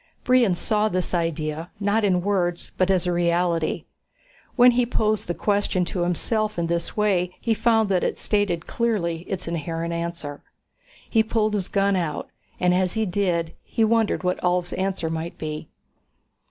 Brion 0.23 0.55
saw 0.55 0.89
this 0.89 1.13
idea, 1.13 1.69
not 1.79 2.03
in 2.03 2.23
words 2.23 2.71
but 2.75 2.89
as 2.89 3.05
a 3.05 3.13
reality. 3.13 3.85
When 4.55 4.71
he 4.71 4.83
posed 4.83 5.27
the 5.27 5.35
question 5.35 5.85
to 5.85 6.01
himself 6.01 6.57
in 6.57 6.65
this 6.65 6.97
way 6.97 7.35
he 7.39 7.53
found 7.53 7.87
that 7.89 8.03
it 8.03 8.17
stated 8.17 8.65
clearly 8.65 9.19
its 9.29 9.47
inherent 9.47 9.93
answer. 9.93 10.41
He 11.07 11.21
pulled 11.21 11.53
his 11.53 11.69
gun 11.69 11.95
out, 11.95 12.29
and 12.59 12.73
as 12.73 12.95
he 12.95 13.05
did 13.05 13.53
he 13.63 13.83
wondered 13.83 14.23
what 14.23 14.41
Ulv's 14.41 14.73
answer 14.73 15.11
might 15.11 15.37
be. 15.37 15.69